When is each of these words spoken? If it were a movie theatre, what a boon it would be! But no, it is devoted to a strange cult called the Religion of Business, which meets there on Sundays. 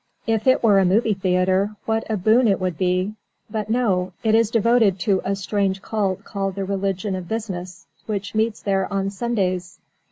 If 0.25 0.47
it 0.47 0.63
were 0.63 0.79
a 0.79 0.83
movie 0.83 1.13
theatre, 1.13 1.75
what 1.85 2.09
a 2.09 2.17
boon 2.17 2.47
it 2.47 2.59
would 2.59 2.75
be! 2.75 3.13
But 3.51 3.69
no, 3.69 4.13
it 4.23 4.33
is 4.33 4.49
devoted 4.49 4.97
to 5.01 5.21
a 5.23 5.35
strange 5.35 5.83
cult 5.83 6.23
called 6.23 6.55
the 6.55 6.65
Religion 6.65 7.13
of 7.15 7.27
Business, 7.27 7.85
which 8.07 8.33
meets 8.33 8.63
there 8.63 8.91
on 8.91 9.11
Sundays. 9.11 9.77